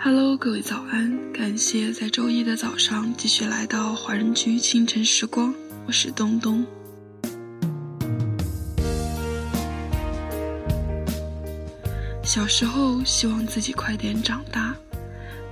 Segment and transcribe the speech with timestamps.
[0.00, 1.32] Hello，各位早安！
[1.32, 5.52] 感谢在周一的早上继续来到华人居清晨时光，
[5.88, 6.64] 我是东东。
[12.22, 14.72] 小时候希望自己快点长大，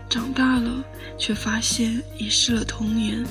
[0.09, 0.85] 长大了
[1.19, 3.27] 却发现遗失了童年。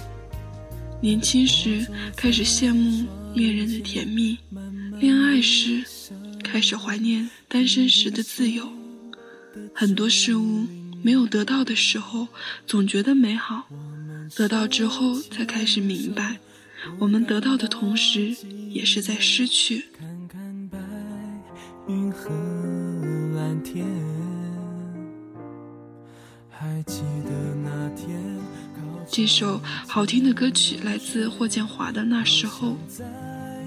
[1.00, 1.88] 年轻时
[2.18, 4.38] 开始羡慕恋人的甜蜜，
[5.00, 5.82] 恋爱时
[6.44, 8.68] 开始怀念单身时的自由。
[9.74, 10.66] 很多事物
[11.06, 12.30] 没有得到的时候，
[12.66, 13.68] 总觉得美好；
[14.36, 16.40] 得到之后，才开始明白，
[16.98, 18.36] 我们得到的同时，
[18.72, 19.86] 也是在失去。
[29.08, 32.76] 这首好听的歌曲来自霍建华的《那时候》。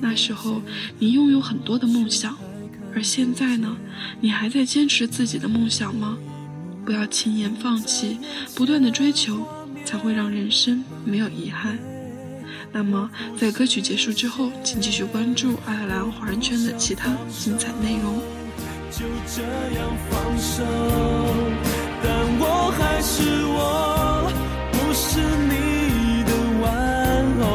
[0.01, 0.61] 那时候，
[0.99, 2.37] 你拥有很多的梦想，
[2.93, 3.77] 而现在呢？
[4.21, 6.19] 你还在坚持自己的梦想吗？
[6.89, 8.19] 不要轻言放弃，
[8.55, 9.47] 不断的追求，
[9.85, 11.79] 才会让人生没有遗憾。
[12.73, 18.19] 那么，在歌曲结束之后，请继续关注爱尔兰华人圈的其他精彩内容。
[18.91, 19.43] 就这
[19.77, 20.65] 样放手，
[22.03, 24.33] 但我还是我。
[24.73, 26.33] 不是你的
[26.63, 26.67] 玩
[27.43, 27.47] 偶，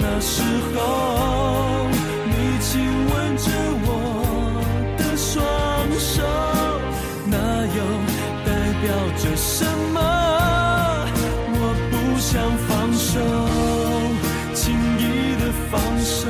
[0.00, 0.40] 那时
[0.72, 0.80] 候
[8.82, 10.00] 表着什么，
[11.54, 11.56] 我
[11.88, 13.20] 不想放手，
[14.54, 15.00] 轻易
[15.40, 16.26] 的放手，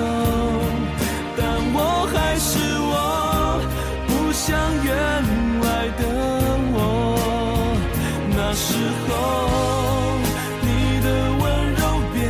[1.34, 1.41] 但
[1.72, 3.59] 我还是我，
[4.06, 4.44] 不像
[4.84, 4.92] 原
[5.62, 6.03] 来的
[6.75, 6.77] 我。
[8.36, 8.66] 那时
[9.09, 9.11] 候
[10.61, 10.69] 你
[11.00, 11.09] 的
[11.41, 11.81] 温柔
[12.12, 12.20] 变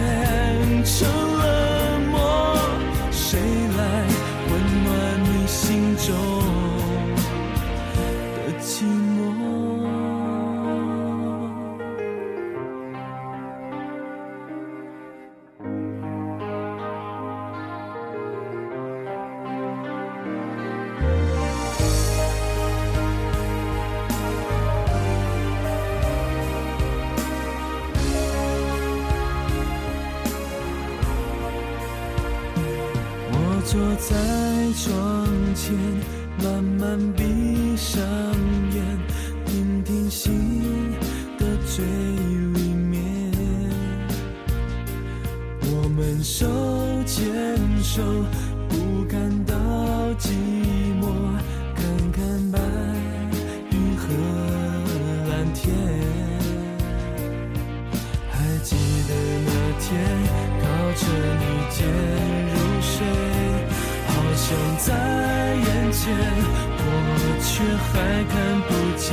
[0.85, 0.95] 成
[1.41, 1.43] 了
[2.13, 2.17] 我，
[3.11, 3.41] 谁
[3.77, 3.81] 来
[4.53, 4.53] 温
[4.85, 4.89] 暖
[5.25, 6.42] 你心中？
[33.73, 34.15] 坐在
[34.75, 35.73] 窗前，
[36.45, 38.03] 慢慢闭上
[38.71, 38.85] 眼，
[39.47, 40.93] 听听心
[41.39, 43.33] 的最里面。
[45.63, 46.47] 我们手
[47.07, 47.25] 牵
[47.83, 48.03] 手，
[48.69, 49.55] 不感到
[50.19, 50.29] 寂
[51.01, 51.07] 寞，
[51.75, 52.59] 看看白
[53.71, 54.05] 云和
[55.31, 55.75] 蓝天。
[58.31, 58.77] 还记
[59.09, 59.15] 得
[59.47, 59.51] 那
[59.81, 59.89] 天，
[60.61, 61.07] 靠着
[61.41, 62.52] 你肩。
[64.79, 64.87] 在
[65.55, 66.01] 眼前，
[66.79, 66.87] 我
[67.41, 67.51] 却
[67.89, 67.93] 还
[68.33, 68.35] 看
[68.67, 69.05] 不见。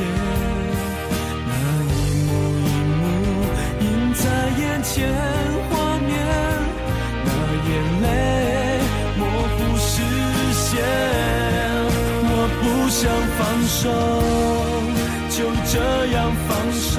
[1.47, 1.51] 那
[1.93, 1.95] 一
[2.25, 2.29] 幕
[2.65, 2.67] 一
[2.99, 3.01] 幕
[3.81, 4.21] 映在
[4.57, 4.87] 眼前
[5.69, 6.09] 画面，
[7.25, 7.27] 那
[7.69, 8.05] 眼泪
[9.17, 9.21] 模
[9.55, 9.91] 糊视
[10.53, 10.67] 线。
[12.31, 12.99] 我不想
[13.37, 13.81] 放手，
[15.29, 15.37] 就
[15.71, 15.73] 这
[16.13, 16.17] 样
[16.47, 16.97] 放手，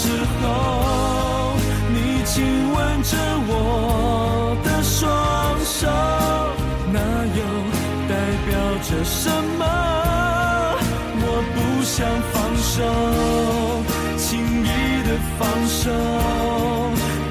[0.00, 0.08] 时
[0.40, 1.52] 候，
[1.92, 2.32] 你亲
[2.72, 3.18] 吻着
[3.48, 5.04] 我的双
[5.62, 5.86] 手，
[6.90, 6.98] 那
[7.36, 7.40] 又
[8.08, 8.12] 代
[8.46, 8.48] 表
[8.82, 9.28] 着什
[9.58, 9.62] 么？
[11.22, 12.74] 我不想放手，
[14.16, 14.24] 轻
[14.64, 14.66] 易
[15.06, 15.08] 的
[15.38, 15.92] 放手，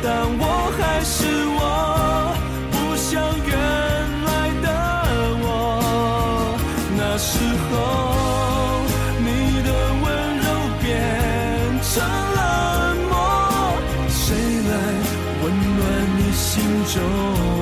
[0.04, 0.44] 但我
[0.78, 1.26] 还是
[1.58, 1.60] 我，
[2.70, 3.10] 不像
[3.48, 3.52] 原
[4.28, 4.30] 来
[4.62, 4.68] 的
[5.42, 5.48] 我。
[6.96, 7.30] 那时
[7.72, 7.74] 候，
[16.90, 17.59] 就